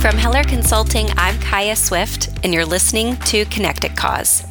[0.00, 4.44] From Heller Consulting, I'm Kaya Swift, and you're listening to Connected Cause.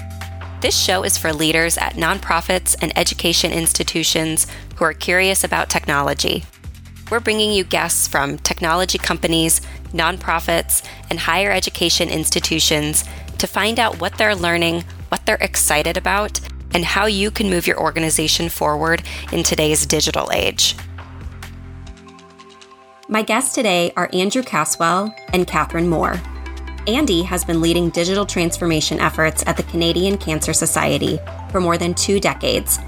[0.59, 6.43] This show is for leaders at nonprofits and education institutions who are curious about technology.
[7.09, 9.61] We're bringing you guests from technology companies,
[9.93, 13.05] nonprofits, and higher education institutions
[13.37, 16.41] to find out what they're learning, what they're excited about,
[16.73, 19.01] and how you can move your organization forward
[19.31, 20.75] in today's digital age.
[23.09, 26.21] My guests today are Andrew Caswell and Catherine Moore.
[26.87, 31.17] Andy has been leading digital transformation efforts at the Canadian Cancer Society
[31.49, 32.79] for more than two decades,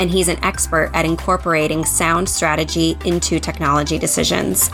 [0.00, 4.70] and he's an expert at incorporating sound strategy into technology decisions.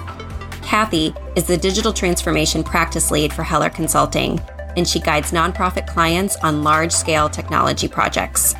[0.62, 4.40] Kathy is the digital transformation practice lead for Heller Consulting,
[4.76, 8.54] and she guides nonprofit clients on large scale technology projects.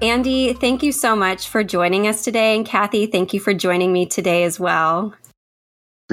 [0.00, 2.56] Andy, thank you so much for joining us today.
[2.56, 5.14] And Kathy, thank you for joining me today as well.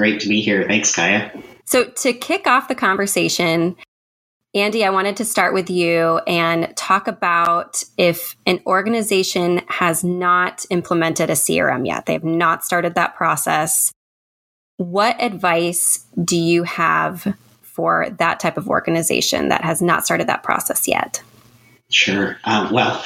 [0.00, 0.64] Great to be here.
[0.66, 1.30] Thanks, Kaya.
[1.66, 3.76] So, to kick off the conversation,
[4.54, 10.64] Andy, I wanted to start with you and talk about if an organization has not
[10.70, 13.92] implemented a CRM yet, they have not started that process.
[14.78, 20.42] What advice do you have for that type of organization that has not started that
[20.42, 21.22] process yet?
[21.92, 22.38] Sure.
[22.44, 23.04] Um, well,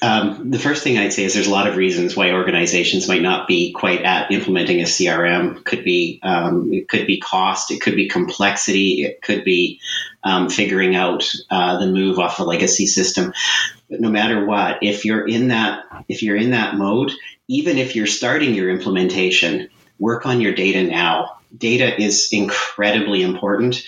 [0.00, 3.20] um, the first thing I'd say is there's a lot of reasons why organizations might
[3.20, 5.64] not be quite at implementing a CRM.
[5.64, 9.80] Could be um, it could be cost, it could be complexity, it could be
[10.22, 13.32] um, figuring out uh, the move off a legacy system.
[13.90, 17.10] But no matter what, if you're in that if you're in that mode,
[17.48, 23.82] even if you're starting your implementation, work on your data now data is incredibly important.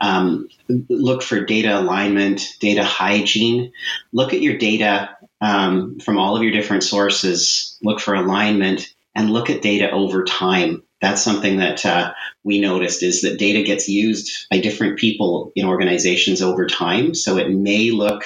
[0.00, 3.72] Um, look for data alignment, data hygiene.
[4.12, 7.78] Look at your data um, from all of your different sources.
[7.82, 10.82] Look for alignment and look at data over time.
[11.00, 15.66] That's something that uh, we noticed is that data gets used by different people in
[15.66, 17.14] organizations over time.
[17.14, 18.24] So it may look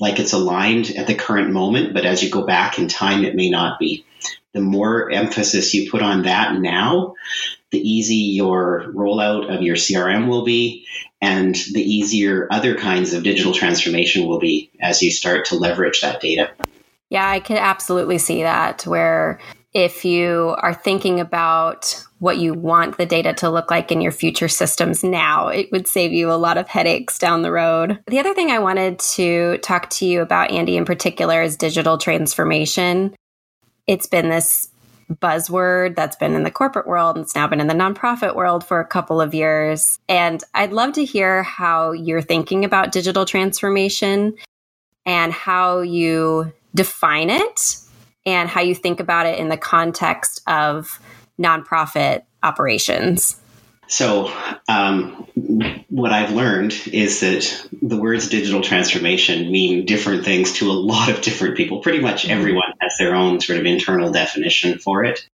[0.00, 3.34] like it's aligned at the current moment, but as you go back in time, it
[3.34, 4.04] may not be.
[4.52, 7.14] The more emphasis you put on that now,
[7.74, 10.86] the easy your rollout of your CRM will be,
[11.20, 16.00] and the easier other kinds of digital transformation will be as you start to leverage
[16.00, 16.52] that data.
[17.10, 19.40] Yeah, I could absolutely see that where
[19.72, 24.12] if you are thinking about what you want the data to look like in your
[24.12, 27.98] future systems now, it would save you a lot of headaches down the road.
[28.06, 31.98] The other thing I wanted to talk to you about, Andy, in particular, is digital
[31.98, 33.16] transformation.
[33.88, 34.68] It's been this
[35.10, 38.64] buzzword that's been in the corporate world and it's now been in the nonprofit world
[38.64, 39.98] for a couple of years.
[40.08, 44.34] And I'd love to hear how you're thinking about digital transformation
[45.06, 47.76] and how you define it
[48.26, 51.00] and how you think about it in the context of
[51.38, 53.40] nonprofit operations.
[53.86, 54.32] So,
[54.68, 55.26] um,
[55.88, 61.10] what I've learned is that the words digital transformation mean different things to a lot
[61.10, 61.80] of different people.
[61.80, 62.38] Pretty much mm-hmm.
[62.38, 65.28] everyone has their own sort of internal definition for it.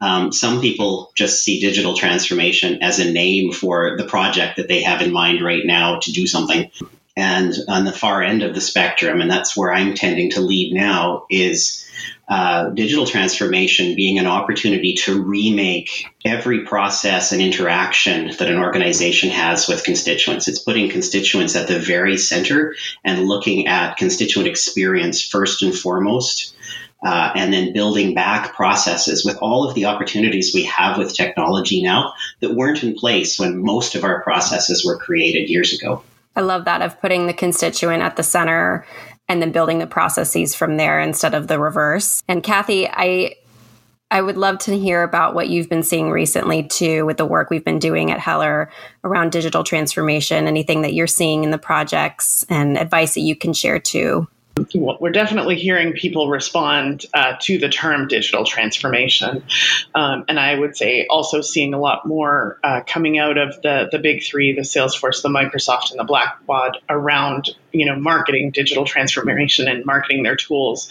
[0.00, 4.82] Um, some people just see digital transformation as a name for the project that they
[4.82, 6.70] have in mind right now to do something.
[7.18, 10.72] And on the far end of the spectrum, and that's where I'm tending to lead
[10.72, 11.84] now, is
[12.28, 19.30] uh, digital transformation being an opportunity to remake every process and interaction that an organization
[19.30, 20.46] has with constituents.
[20.46, 26.54] It's putting constituents at the very center and looking at constituent experience first and foremost.
[27.04, 31.80] Uh, and then building back processes with all of the opportunities we have with technology
[31.80, 36.02] now that weren't in place when most of our processes were created years ago.
[36.36, 38.86] I love that of putting the constituent at the center
[39.28, 42.22] and then building the processes from there instead of the reverse.
[42.28, 43.34] And Kathy, I
[44.10, 47.50] I would love to hear about what you've been seeing recently too with the work
[47.50, 48.70] we've been doing at Heller
[49.04, 53.52] around digital transformation, anything that you're seeing in the projects and advice that you can
[53.52, 54.26] share too
[54.74, 59.42] we're definitely hearing people respond uh, to the term digital transformation.
[59.94, 63.88] Um, and I would say also seeing a lot more uh, coming out of the,
[63.90, 68.84] the big three, the Salesforce, the Microsoft, and the Blackbaud around, you know, marketing digital
[68.84, 70.88] transformation and marketing their tools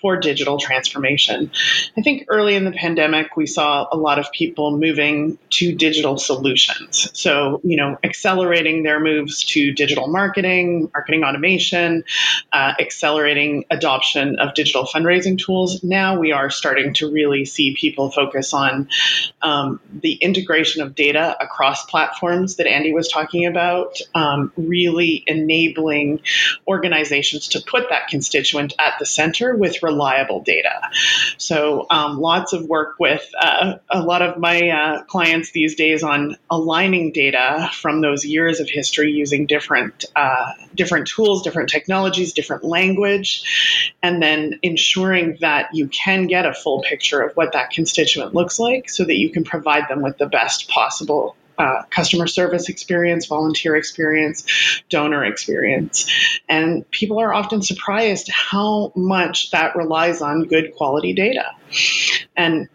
[0.00, 1.50] for digital transformation.
[1.96, 6.18] I think early in the pandemic, we saw a lot of people moving to digital
[6.18, 7.10] solutions.
[7.14, 12.04] So, you know, accelerating their moves to digital marketing, marketing automation,
[12.52, 15.82] uh, accelerating adoption of digital fundraising tools.
[15.82, 18.88] Now we are starting to really see people focus on
[19.42, 26.17] um, the integration of data across platforms that Andy was talking about, um, really enabling
[26.66, 30.90] organizations to put that constituent at the center with reliable data.
[31.36, 36.02] So, um, lots of work with uh, a lot of my uh, clients these days
[36.02, 42.32] on aligning data from those years of history using different uh, different tools, different technologies,
[42.32, 47.70] different language, and then ensuring that you can get a full picture of what that
[47.70, 52.26] constituent looks like, so that you can provide them with the best possible uh, customer
[52.26, 54.44] service experience, volunteer experience,
[54.88, 56.10] donor experience.
[56.48, 61.46] And people are often surprised how much that relies on good quality data.
[62.36, 62.68] And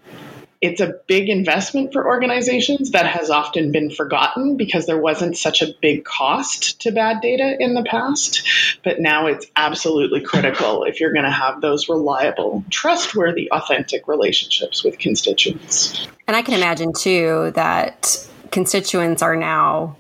[0.63, 5.61] it's a big investment for organizations that has often been forgotten because there wasn't such
[5.61, 8.47] a big cost to bad data in the past.
[8.81, 14.85] But now it's absolutely critical if you're going to have those reliable, trustworthy, authentic relationships
[14.85, 16.07] with constituents.
[16.29, 19.97] And I can imagine too that constituents are now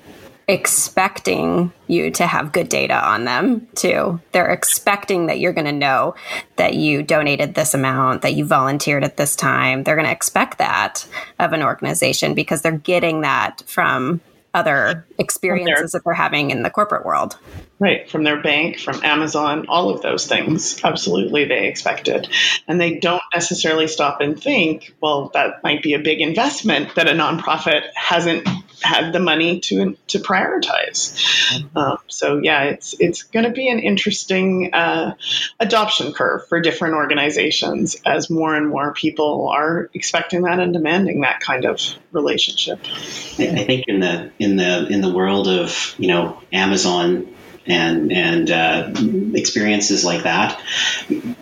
[0.47, 4.19] expecting you to have good data on them too.
[4.31, 6.15] They're expecting that you're going to know
[6.57, 9.83] that you donated this amount, that you volunteered at this time.
[9.83, 11.07] They're going to expect that
[11.39, 14.21] of an organization because they're getting that from
[14.53, 17.37] other experiences that they're having in the corporate world.
[17.83, 20.81] Right, from their bank, from Amazon, all of those things.
[20.85, 22.29] Absolutely, they expect it.
[22.65, 27.09] And they don't necessarily stop and think, well, that might be a big investment that
[27.09, 28.47] a nonprofit hasn't
[28.81, 31.61] had the money to to prioritize.
[31.75, 35.15] Um, so yeah, it's it's going to be an interesting uh,
[35.59, 41.21] adoption curve for different organizations as more and more people are expecting that and demanding
[41.21, 41.81] that kind of
[42.13, 42.79] relationship.
[42.83, 47.32] I think in the in the in the world of you know Amazon
[47.65, 48.91] and and uh,
[49.35, 50.61] experiences like that,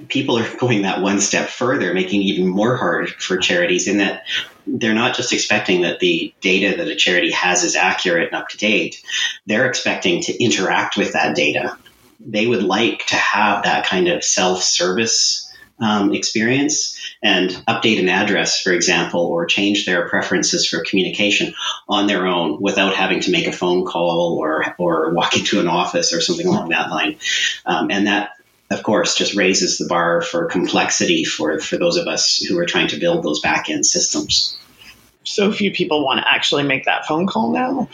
[0.08, 3.98] people are going that one step further, making it even more hard for charities in
[4.00, 4.24] that
[4.68, 8.50] they're not just expecting that the data that a charity has is accurate and up
[8.50, 9.04] to date.
[9.46, 11.78] They're expecting to interact with that data.
[12.20, 15.41] They would like to have that kind of self service
[15.82, 21.54] um, experience and update an address, for example, or change their preferences for communication
[21.90, 25.68] on their own without having to make a phone call or, or walk into an
[25.68, 27.18] office or something along that line.
[27.66, 28.32] Um, and that
[28.72, 32.66] of course, just raises the bar for complexity for, for those of us who are
[32.66, 34.58] trying to build those back end systems.
[35.24, 37.90] So few people want to actually make that phone call now.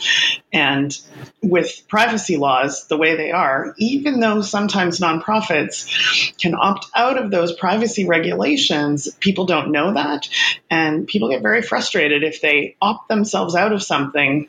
[0.54, 0.98] And
[1.42, 7.30] with privacy laws the way they are, even though sometimes nonprofits can opt out of
[7.30, 10.30] those privacy regulations, people don't know that.
[10.70, 14.48] And people get very frustrated if they opt themselves out of something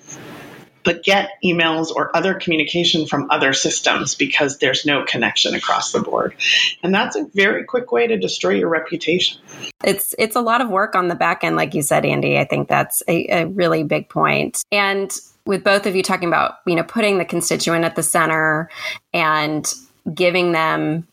[0.85, 6.01] but get emails or other communication from other systems because there's no connection across the
[6.01, 6.35] board.
[6.83, 9.41] And that's a very quick way to destroy your reputation.
[9.85, 12.39] It's it's a lot of work on the back end, like you said, Andy.
[12.39, 14.63] I think that's a, a really big point.
[14.73, 15.11] And
[15.45, 18.69] with both of you talking about, you know, putting the constituent at the center
[19.15, 19.73] and
[20.15, 21.07] giving them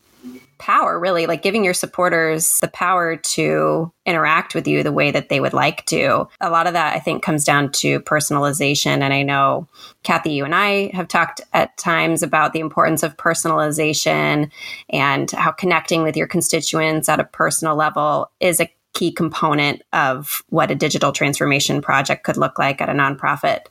[0.58, 5.30] power, really, like giving your supporters the power to interact with you the way that
[5.30, 6.28] they would like to.
[6.42, 9.02] A lot of that, I think, comes down to personalization.
[9.02, 9.68] And I know,
[10.04, 14.50] Kathy, you and I have talked at times about the importance of personalization
[14.90, 20.44] and how connecting with your constituents at a personal level is a key component of
[20.50, 23.66] what a digital transformation project could look like at a nonprofit.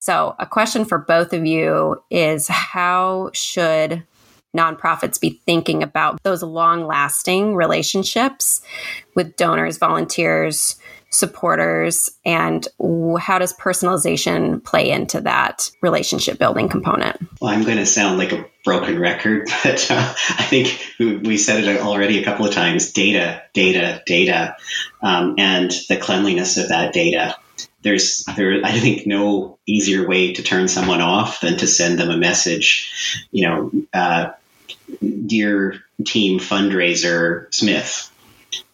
[0.00, 4.04] So, a question for both of you is how should
[4.56, 8.60] nonprofits be thinking about those long lasting relationships
[9.14, 10.76] with donors, volunteers,
[11.10, 12.66] supporters, and
[13.18, 17.16] how does personalization play into that relationship building component?
[17.40, 21.64] Well, I'm going to sound like a broken record, but uh, I think we said
[21.64, 24.56] it already a couple of times data, data, data,
[25.02, 27.36] um, and the cleanliness of that data
[27.82, 32.10] there's there I think no easier way to turn someone off than to send them
[32.10, 33.26] a message.
[33.30, 34.30] You know, uh,
[35.26, 38.12] dear team fundraiser Smith.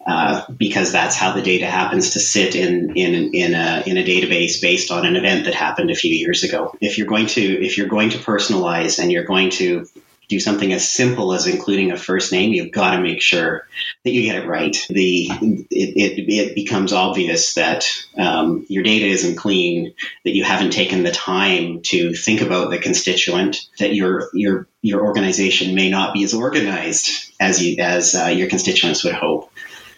[0.05, 4.03] Uh, because that's how the data happens to sit in in in a in a
[4.03, 6.75] database based on an event that happened a few years ago.
[6.81, 9.87] If you're going to if you're going to personalize and you're going to
[10.29, 13.67] do something as simple as including a first name, you've got to make sure
[14.03, 14.75] that you get it right.
[14.89, 17.85] The it, it, it becomes obvious that
[18.17, 22.79] um, your data isn't clean, that you haven't taken the time to think about the
[22.79, 28.27] constituent, that your your your organization may not be as organized as you as uh,
[28.27, 29.51] your constituents would hope.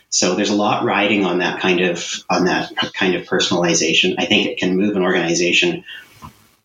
[0.09, 4.15] So there's a lot riding on that kind of on that kind of personalization.
[4.17, 5.83] I think it can move an organization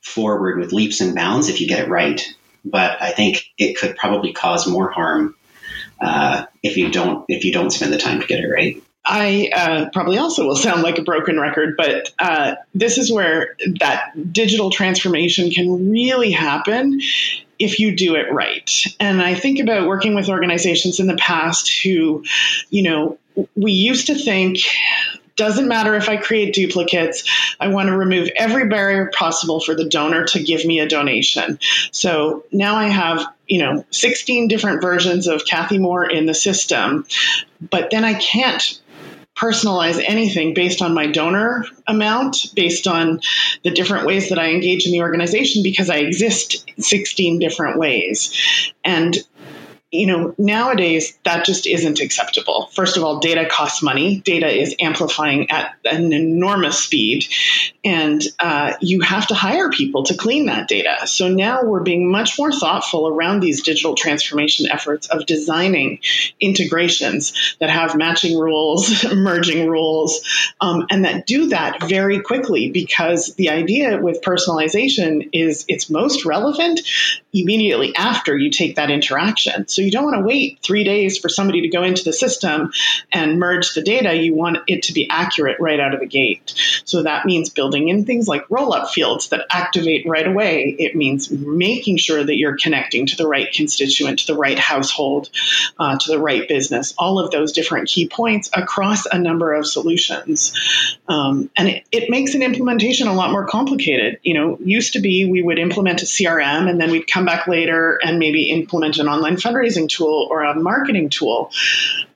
[0.01, 3.97] forward with leaps and bounds if you get it right but I think it could
[3.97, 5.35] probably cause more harm
[6.01, 8.83] uh, if you don't if you don't spend the time to get it right.
[9.05, 13.57] I uh, probably also will sound like a broken record, but uh, this is where
[13.81, 17.01] that digital transformation can really happen
[17.59, 18.71] if you do it right.
[19.01, 22.25] And I think about working with organizations in the past who,
[22.69, 23.19] you know,
[23.57, 24.59] we used to think
[25.41, 27.25] doesn't matter if I create duplicates.
[27.59, 31.59] I want to remove every barrier possible for the donor to give me a donation.
[31.93, 37.07] So now I have, you know, 16 different versions of Kathy Moore in the system,
[37.59, 38.83] but then I can't
[39.35, 43.21] personalize anything based on my donor amount, based on
[43.65, 48.35] the different ways that I engage in the organization because I exist 16 different ways.
[48.85, 49.17] And
[49.91, 52.71] you know, nowadays that just isn't acceptable.
[52.73, 54.21] First of all, data costs money.
[54.21, 57.27] Data is amplifying at an enormous speed,
[57.85, 61.09] and uh, you have to hire people to clean that data.
[61.09, 65.99] So now we're being much more thoughtful around these digital transformation efforts of designing
[66.39, 70.21] integrations that have matching rules, merging rules,
[70.61, 76.25] um, and that do that very quickly because the idea with personalization is it's most
[76.25, 76.81] relevant
[77.33, 79.69] immediately after you take that interaction.
[79.69, 82.73] So you don't want to wait three days for somebody to go into the system
[83.13, 84.15] and merge the data.
[84.15, 86.55] You want it to be accurate right out of the gate.
[86.85, 90.75] So that means building in things like roll up fields that activate right away.
[90.79, 95.31] It means making sure that you're connecting to the right constituent, to the right household,
[95.79, 99.67] uh, to the right business, all of those different key points across a number of
[99.67, 100.99] solutions.
[101.09, 104.19] Um, and it, it makes an implementation a lot more complicated.
[104.23, 107.47] You know, used to be we would implement a CRM and then we'd come back
[107.47, 111.51] later and maybe implement an online fundraising tool or a marketing tool.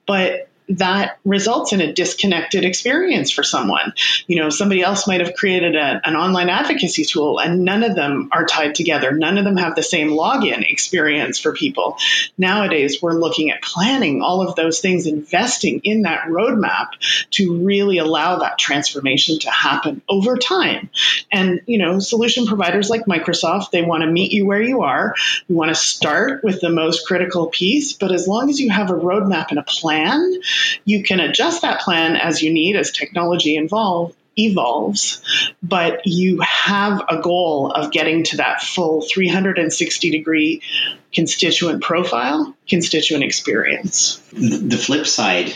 [0.07, 3.93] But that results in a disconnected experience for someone.
[4.27, 7.95] You know, somebody else might have created a, an online advocacy tool and none of
[7.95, 9.13] them are tied together.
[9.13, 11.99] None of them have the same login experience for people.
[12.39, 16.89] Nowadays, we're looking at planning all of those things, investing in that roadmap
[17.33, 20.89] to really allow that transformation to happen over time.
[21.31, 25.15] And, you know, solution providers like Microsoft, they want to meet you where you are.
[25.49, 28.91] We want to start with the most critical piece, but as long as you have
[28.91, 30.41] a roadmap and a plan,
[30.85, 35.23] you can adjust that plan as you need as technology involve, evolves,
[35.63, 40.63] but you have a goal of getting to that full 360 degree
[41.13, 44.17] constituent profile, constituent experience.
[44.33, 45.55] The flip side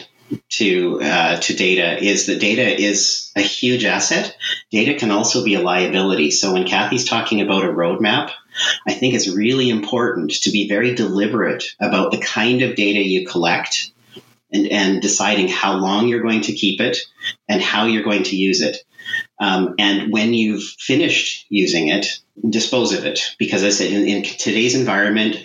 [0.50, 4.37] to uh, to data is that data is a huge asset.
[4.71, 6.31] Data can also be a liability.
[6.31, 8.31] So when Kathy's talking about a roadmap,
[8.87, 13.26] I think it's really important to be very deliberate about the kind of data you
[13.26, 13.93] collect
[14.52, 16.99] and, and deciding how long you're going to keep it
[17.49, 18.78] and how you're going to use it.
[19.40, 23.21] Um, and when you've finished using it, dispose of it.
[23.38, 25.37] Because I said, in, in today's environment,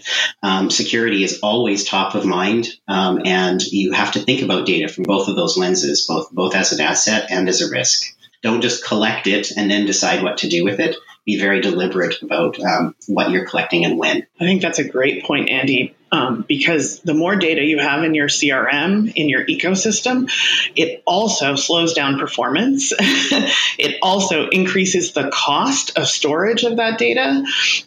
[0.41, 4.91] um, security is always top of mind, um, and you have to think about data
[4.91, 8.15] from both of those lenses, both both as an asset and as a risk.
[8.41, 10.98] Don't just collect it and then decide what to do with it.
[11.25, 14.27] Be very deliberate about um, what you're collecting and when.
[14.39, 18.13] I think that's a great point, Andy um, because the more data you have in
[18.13, 20.29] your CRM, in your ecosystem,
[20.75, 22.93] it also slows down performance.
[23.00, 27.43] it also increases the cost of storage of that data.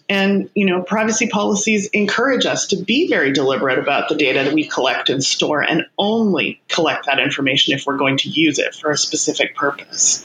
[0.08, 4.52] And, you know, privacy policies encourage us to be very deliberate about the data that
[4.52, 8.74] we collect and store and only collect that information if we're going to use it
[8.74, 10.24] for a specific purpose.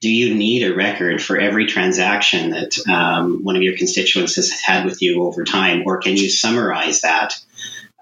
[0.00, 4.50] Do you need a record for every transaction that um, one of your constituents has
[4.50, 7.41] had with you over time, or can you summarize that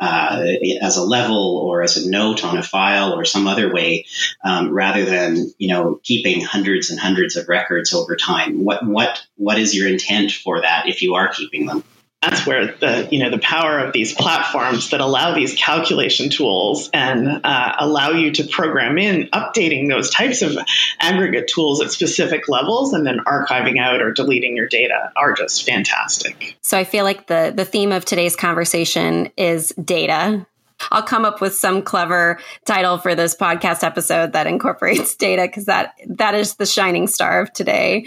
[0.01, 0.43] uh,
[0.81, 4.07] as a level or as a note on a file or some other way,
[4.43, 8.65] um, rather than you know keeping hundreds and hundreds of records over time.
[8.65, 11.85] What what what is your intent for that if you are keeping them?
[12.23, 16.91] That's where the you know the power of these platforms that allow these calculation tools
[16.93, 20.57] and uh, allow you to program in updating those types of
[20.99, 25.65] aggregate tools at specific levels and then archiving out or deleting your data are just
[25.65, 26.57] fantastic.
[26.61, 30.47] So i feel like the the theme of today's conversation is data
[30.91, 35.67] I'll come up with some clever title for this podcast episode that incorporates data because
[35.67, 38.07] that that is the shining star of today.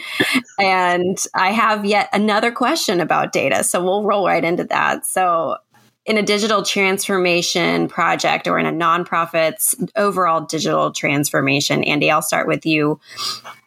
[0.59, 5.05] and I have yet another question about data, so we'll roll right into that.
[5.05, 5.57] So
[6.05, 12.47] in a digital transformation project or in a nonprofit's overall digital transformation, Andy, I'll start
[12.47, 12.99] with you.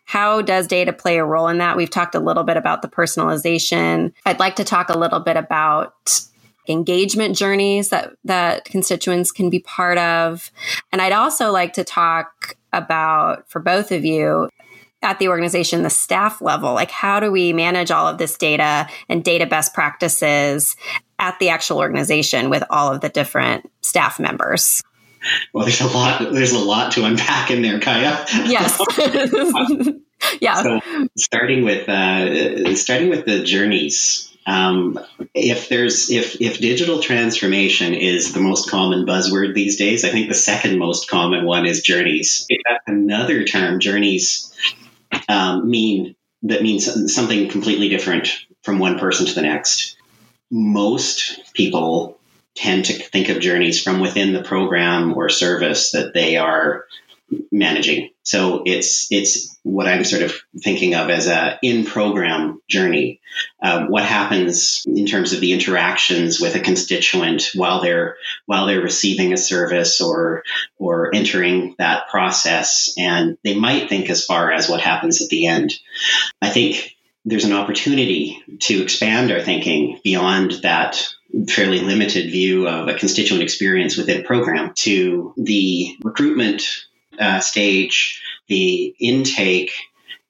[0.04, 1.76] How does data play a role in that?
[1.76, 4.12] We've talked a little bit about the personalization.
[4.25, 6.20] I'd like to talk a little bit about
[6.68, 10.50] engagement journeys that that constituents can be part of.
[10.92, 14.49] And I'd also like to talk about for both of you
[15.02, 16.75] at the organization the staff level.
[16.75, 20.76] Like how do we manage all of this data and data best practices
[21.18, 24.82] at the actual organization with all of the different staff members?
[25.52, 28.25] Well there's a lot there's a lot to unpack in there kaya.
[28.28, 28.80] Yes.
[30.40, 30.62] Yeah.
[30.62, 34.98] So starting with uh, starting with the journeys Um,
[35.34, 40.28] if there's if if digital transformation is the most common buzzword these days, I think
[40.28, 42.46] the second most common one is journeys.
[42.86, 44.52] Another term, journeys,
[45.28, 48.28] um, mean that means something completely different
[48.62, 49.96] from one person to the next.
[50.50, 52.18] Most people
[52.54, 56.86] tend to think of journeys from within the program or service that they are
[57.50, 58.11] managing.
[58.23, 63.21] So it's it's what I'm sort of thinking of as a in program journey.
[63.62, 68.16] Uh, what happens in terms of the interactions with a constituent while they're
[68.47, 70.45] while they're receiving a service or
[70.78, 75.47] or entering that process, and they might think as far as what happens at the
[75.47, 75.73] end.
[76.40, 81.04] I think there's an opportunity to expand our thinking beyond that
[81.49, 86.87] fairly limited view of a constituent experience within a program to the recruitment
[87.18, 89.73] uh, stage, the intake,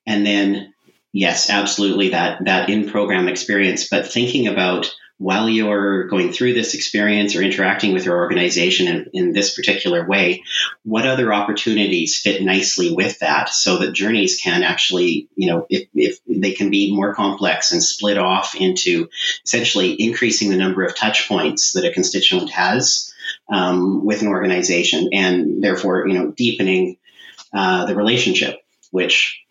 [0.07, 0.75] and then
[1.13, 3.89] yes, absolutely that that in program experience.
[3.89, 9.07] But thinking about while you're going through this experience or interacting with your organization in,
[9.15, 10.43] in this particular way,
[10.83, 15.89] what other opportunities fit nicely with that so that journeys can actually, you know, if,
[15.95, 19.09] if they can be more complex and split off into
[19.43, 23.15] essentially increasing the number of touch points that a constituent has
[23.53, 26.99] um, with an organization and therefore, you know, deepening
[27.53, 29.43] uh, the relationship, which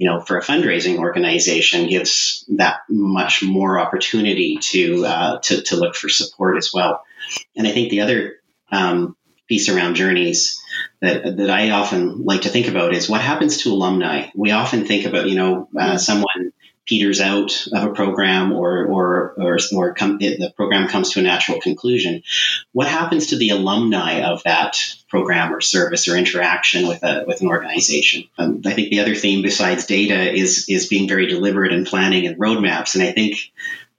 [0.00, 5.76] you know, for a fundraising organization gives that much more opportunity to uh, to, to
[5.76, 7.04] look for support as well.
[7.54, 8.36] And I think the other
[8.72, 9.14] um,
[9.46, 10.62] piece around journeys
[11.02, 14.28] that that I often like to think about is what happens to alumni.
[14.34, 16.54] We often think about you know uh, someone
[16.86, 21.22] peters out of a program or or or, or come, the program comes to a
[21.22, 22.22] natural conclusion.
[22.72, 24.76] What happens to the alumni of that
[25.08, 28.24] program or service or interaction with a with an organization?
[28.38, 32.26] Um, I think the other theme besides data is is being very deliberate in planning
[32.26, 32.94] and roadmaps.
[32.94, 33.36] And I think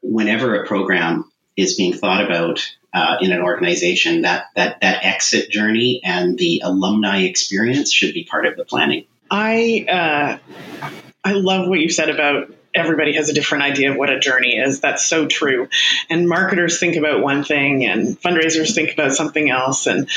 [0.01, 5.49] whenever a program is being thought about uh, in an organization, that that that exit
[5.49, 9.05] journey and the alumni experience should be part of the planning.
[9.29, 10.89] I uh,
[11.23, 14.57] I love what you said about everybody has a different idea of what a journey
[14.57, 14.79] is.
[14.79, 15.69] That's so true.
[16.09, 19.87] And marketers think about one thing, and fundraisers think about something else.
[19.87, 20.09] And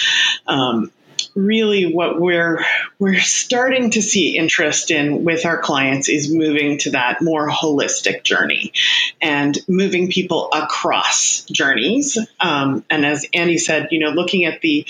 [0.46, 0.92] um,
[1.34, 2.64] really what we're
[2.98, 8.22] we're starting to see interest in with our clients is moving to that more holistic
[8.22, 8.72] journey
[9.20, 12.16] and moving people across journeys.
[12.38, 14.86] Um, and as andy said you know looking at the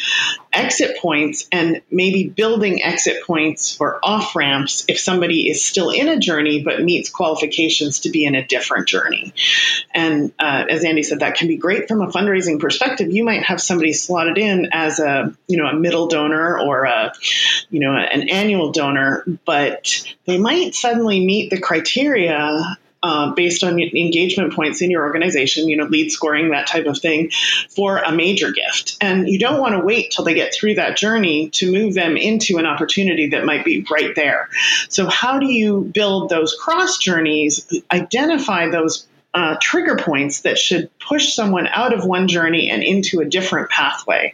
[0.52, 6.08] exit points and maybe building exit points or off ramps if somebody is still in
[6.08, 9.32] a journey but meets qualifications to be in a different journey.
[9.94, 13.10] And uh, as andy said that can be great from a fundraising perspective.
[13.10, 16.84] You might have somebody slotted in as a you know a middle donor donor or
[16.84, 17.12] a,
[17.70, 23.78] you know, an annual donor, but they might suddenly meet the criteria uh, based on
[23.78, 27.30] engagement points in your organization, you know, lead scoring, that type of thing,
[27.68, 28.96] for a major gift.
[28.98, 32.16] And you don't want to wait till they get through that journey to move them
[32.16, 34.48] into an opportunity that might be right there.
[34.88, 40.90] So, how do you build those cross journeys, identify those uh, trigger points that should
[40.98, 44.32] push someone out of one journey and into a different pathway.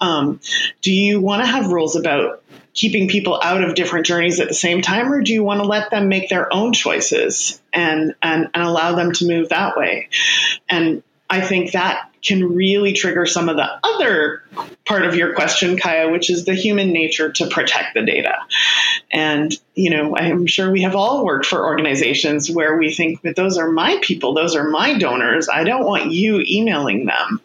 [0.00, 0.40] Um,
[0.82, 4.54] do you want to have rules about keeping people out of different journeys at the
[4.54, 8.48] same time, or do you want to let them make their own choices and, and,
[8.54, 10.08] and allow them to move that way?
[10.68, 14.42] And I think that can really trigger some of the other
[14.84, 18.34] part of your question, Kaya, which is the human nature to protect the data.
[19.12, 23.36] And, you know, I'm sure we have all worked for organizations where we think that
[23.36, 25.48] those are my people, those are my donors.
[25.48, 27.40] I don't want you emailing them.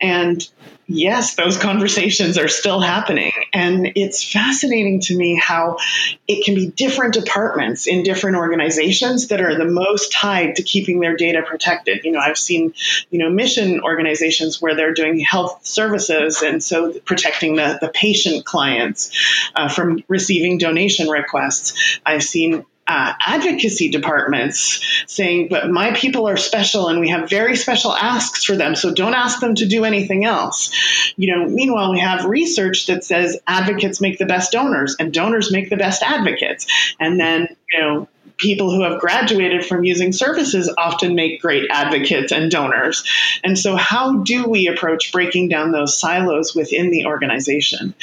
[0.00, 0.48] And
[0.88, 3.32] yes, those conversations are still happening.
[3.52, 5.76] And it's fascinating to me how
[6.26, 11.00] it can be different departments in different organizations that are the most tied to keeping
[11.00, 12.04] their data protected.
[12.04, 12.74] You know, I've seen,
[13.10, 18.44] you know, mission organizations where they're doing health services and so protecting the, the patient
[18.44, 22.00] clients uh, from receiving donation requests.
[22.04, 27.54] I've seen uh, advocacy departments saying, but my people are special and we have very
[27.54, 30.72] special asks for them, so don't ask them to do anything else.
[31.16, 35.52] You know, meanwhile, we have research that says advocates make the best donors and donors
[35.52, 36.66] make the best advocates.
[36.98, 42.32] And then, you know, people who have graduated from using services often make great advocates
[42.32, 43.04] and donors.
[43.42, 47.94] And so, how do we approach breaking down those silos within the organization?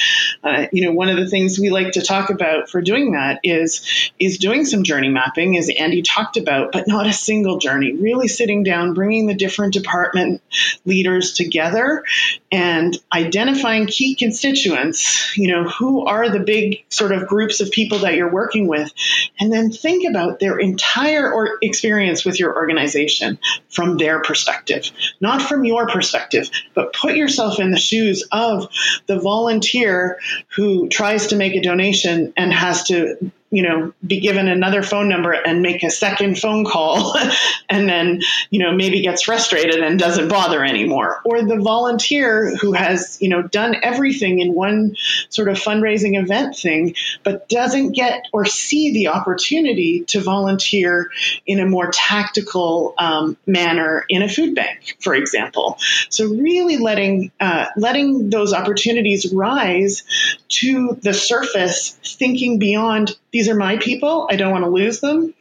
[0.43, 3.39] Uh, you know, one of the things we like to talk about for doing that
[3.43, 7.93] is is doing some journey mapping, as Andy talked about, but not a single journey.
[7.93, 10.41] Really sitting down, bringing the different department
[10.85, 12.03] leaders together,
[12.51, 15.35] and identifying key constituents.
[15.37, 18.91] You know, who are the big sort of groups of people that you're working with,
[19.39, 23.37] and then think about about their entire or experience with your organization
[23.69, 28.67] from their perspective, not from your perspective, but put yourself in the shoes of
[29.07, 30.19] the volunteer
[30.55, 35.07] who tries to make a donation and has to you know, be given another phone
[35.07, 37.15] number and make a second phone call
[37.69, 41.21] and then, you know, maybe gets frustrated and doesn't bother anymore.
[41.23, 44.97] Or the volunteer who has, you know, done everything in one
[45.29, 51.09] sort of fundraising event thing, but doesn't get or see the opportunity to volunteer
[51.45, 55.77] in a more tactical um, manner in a food bank, for example.
[56.09, 60.03] So really letting, uh, letting those opportunities rise
[60.49, 64.27] to the surface, thinking beyond these are my people.
[64.29, 65.33] I don't want to lose them.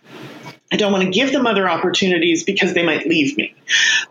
[0.73, 3.54] I don't want to give them other opportunities because they might leave me.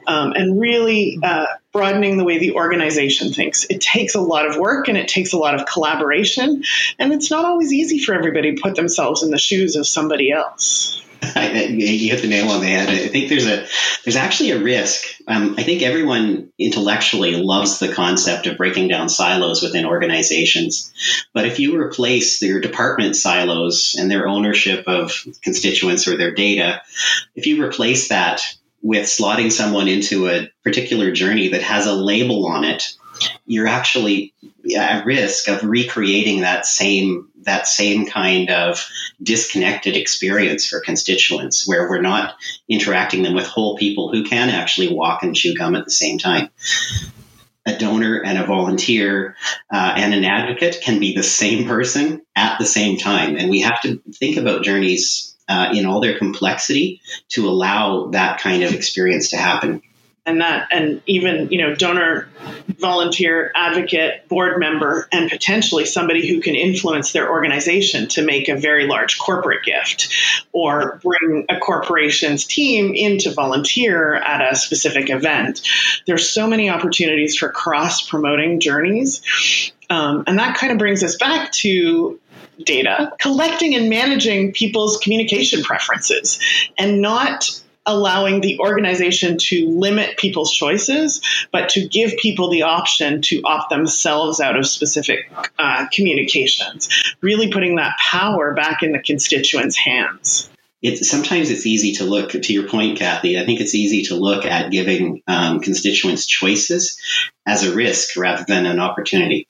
[0.07, 3.65] Um, and really uh, broadening the way the organization thinks.
[3.65, 6.63] It takes a lot of work and it takes a lot of collaboration.
[6.99, 10.31] And it's not always easy for everybody to put themselves in the shoes of somebody
[10.31, 11.03] else.
[11.23, 12.89] you hit the nail on the head.
[12.89, 13.65] I think there's a
[14.03, 15.05] there's actually a risk.
[15.27, 20.91] Um, I think everyone intellectually loves the concept of breaking down silos within organizations,
[21.33, 26.81] but if you replace your department silos and their ownership of constituents or their data,
[27.35, 28.41] if you replace that
[28.83, 32.83] with slotting someone into a particular journey that has a label on it,
[33.45, 34.33] you're actually
[34.77, 38.87] at risk of recreating that same that same kind of
[39.21, 42.35] disconnected experience for constituents where we're not
[42.69, 46.17] interacting them with whole people who can actually walk and chew gum at the same
[46.17, 46.49] time.
[47.65, 49.35] A donor and a volunteer
[49.73, 53.37] uh, and an advocate can be the same person at the same time.
[53.37, 58.39] And we have to think about journeys uh, in all their complexity to allow that
[58.39, 59.81] kind of experience to happen.
[60.25, 62.29] And that and even you know donor
[62.79, 68.55] volunteer advocate board member and potentially somebody who can influence their organization to make a
[68.55, 70.13] very large corporate gift
[70.53, 75.61] or bring a corporation's team in to volunteer at a specific event.
[76.07, 79.73] There's so many opportunities for cross promoting journeys.
[79.89, 82.19] Um, and that kind of brings us back to
[82.63, 86.39] data collecting and managing people's communication preferences
[86.77, 87.49] and not
[87.85, 93.69] allowing the organization to limit people's choices, but to give people the option to opt
[93.69, 96.89] themselves out of specific uh, communications,
[97.21, 100.49] really putting that power back in the constituents' hands.
[100.81, 103.39] It's, sometimes it's easy to look to your point, Kathy.
[103.39, 106.99] I think it's easy to look at giving um, constituents choices
[107.45, 109.47] as a risk rather than an opportunity.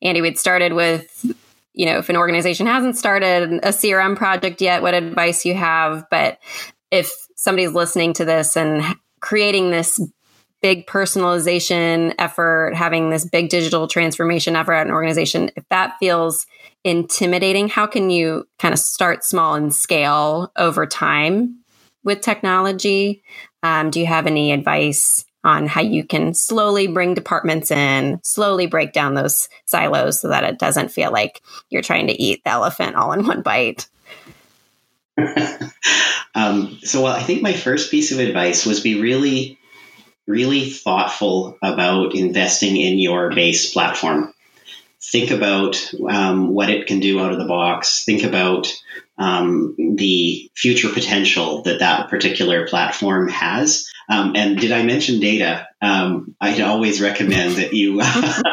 [0.00, 1.34] Andy, we'd started with
[1.72, 6.04] you know, if an organization hasn't started a CRM project yet, what advice you have.
[6.10, 6.38] But
[6.90, 8.82] if somebody's listening to this and
[9.20, 10.00] creating this
[10.62, 16.46] big personalization effort, having this big digital transformation effort at an organization, if that feels
[16.84, 21.60] intimidating, how can you kind of start small and scale over time
[22.04, 23.22] with technology?
[23.62, 28.66] Um, do you have any advice on how you can slowly bring departments in, slowly
[28.66, 32.50] break down those silos so that it doesn't feel like you're trying to eat the
[32.50, 33.88] elephant all in one bite?
[36.34, 39.58] um, so well, I think my first piece of advice was be really,
[40.26, 44.32] really thoughtful about investing in your base platform.
[45.02, 48.04] Think about um, what it can do out of the box.
[48.04, 48.72] Think about
[49.20, 53.86] um, the future potential that that particular platform has.
[54.08, 55.68] Um, and did I mention data?
[55.80, 58.44] Um, I'd always recommend that you that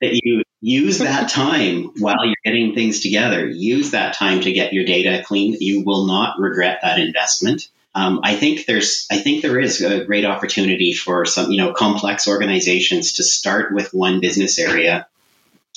[0.00, 3.48] you use that time while you're getting things together.
[3.48, 5.56] Use that time to get your data clean.
[5.58, 7.68] You will not regret that investment.
[7.94, 11.72] Um, I think there's, I think there is a great opportunity for some, you know,
[11.72, 15.06] complex organizations to start with one business area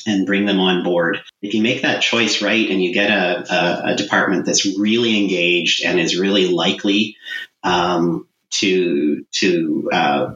[0.05, 1.19] and bring them on board.
[1.41, 5.21] If you make that choice right and you get a, a, a department that's really
[5.21, 7.17] engaged and is really likely
[7.63, 10.33] um, to to uh,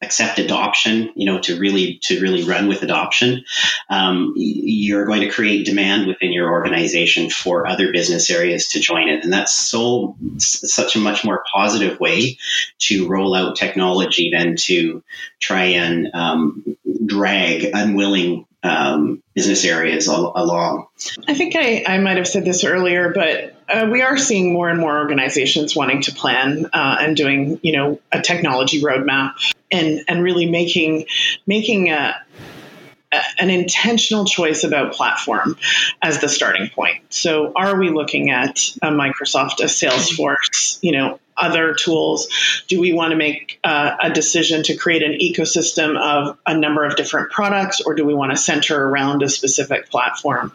[0.00, 3.44] accept adoption, you know, to really to really run with adoption,
[3.90, 9.08] um, you're going to create demand within your organization for other business areas to join
[9.08, 12.38] it, and that's so such a much more positive way
[12.78, 15.02] to roll out technology than to
[15.40, 20.86] try and um, drag unwilling um, business areas al- along.
[21.26, 24.68] I think I, I might have said this earlier, but uh, we are seeing more
[24.68, 29.34] and more organizations wanting to plan uh, and doing, you know, a technology roadmap
[29.70, 31.06] and and really making
[31.46, 32.16] making a,
[33.12, 35.56] a, an intentional choice about platform
[36.02, 37.02] as the starting point.
[37.10, 42.28] So, are we looking at a Microsoft, a Salesforce, you know, other tools?
[42.68, 46.84] Do we want to make uh, a decision to create an ecosystem of a number
[46.84, 50.52] of different products, or do we want to center around a specific platform?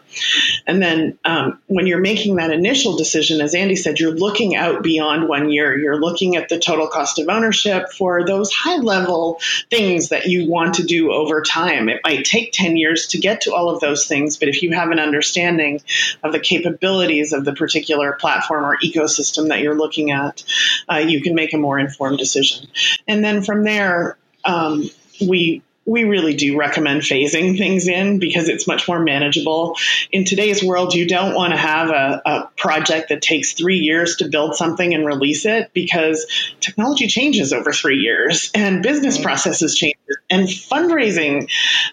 [0.66, 4.82] And then um, when you're making that initial decision, as Andy said, you're looking out
[4.82, 5.78] beyond one year.
[5.78, 10.48] You're looking at the total cost of ownership for those high level things that you
[10.48, 11.88] want to do over time.
[11.88, 14.72] It might take 10 years to get to all of those things, but if you
[14.72, 15.80] have an understanding
[16.22, 20.44] of the capabilities of the particular platform or ecosystem that you're looking at,
[20.90, 22.68] uh, you can make a more informed decision.
[23.06, 24.88] And then from there, um,
[25.20, 29.76] we we really do recommend phasing things in because it's much more manageable.
[30.10, 34.16] In today's world, you don't want to have a, a, project that takes three years
[34.16, 36.26] to build something and release it because
[36.60, 39.96] technology changes over three years and business processes change
[40.30, 41.50] and fundraising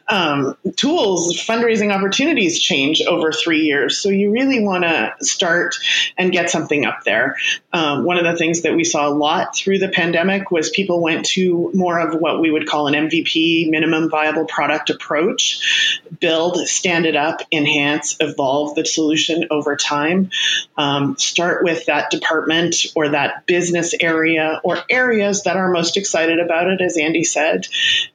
[0.07, 3.97] um, tools, fundraising opportunities change over three years.
[3.97, 5.75] So you really want to start
[6.17, 7.37] and get something up there.
[7.73, 11.01] Um, one of the things that we saw a lot through the pandemic was people
[11.01, 16.57] went to more of what we would call an MVP, minimum viable product approach, build,
[16.67, 20.29] stand it up, enhance, evolve the solution over time.
[20.77, 26.39] Um, start with that department or that business area or areas that are most excited
[26.39, 27.67] about it, as Andy said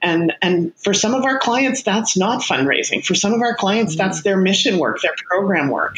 [0.03, 3.05] and and for some of our clients that's not fundraising.
[3.05, 4.09] For some of our clients mm-hmm.
[4.09, 5.97] that's their mission work their program work.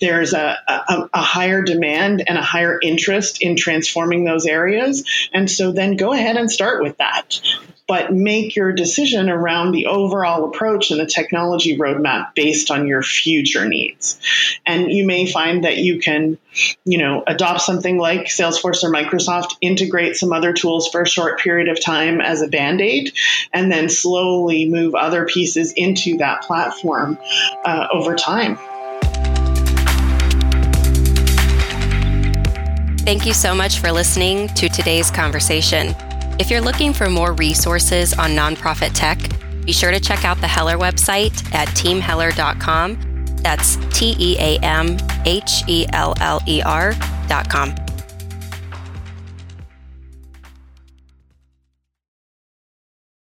[0.00, 5.04] There's a, a, a higher demand and a higher interest in transforming those areas.
[5.32, 7.40] And so then go ahead and start with that
[7.88, 13.02] but make your decision around the overall approach and the technology roadmap based on your
[13.02, 14.20] future needs.
[14.66, 16.38] And you may find that you can,
[16.84, 21.38] you know, adopt something like Salesforce or Microsoft, integrate some other tools for a short
[21.38, 23.12] period of time as a band aid,
[23.52, 27.18] and then slowly move other pieces into that platform
[27.64, 28.58] uh, over time.
[33.06, 35.94] Thank you so much for listening to today's conversation.
[36.38, 39.18] If you're looking for more resources on nonprofit tech,
[39.64, 42.98] be sure to check out the Heller website at teamheller.com.
[43.36, 47.74] That's T E A M H E L L E R.com.